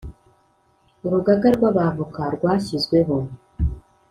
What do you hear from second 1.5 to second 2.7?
rw Abavoka rwa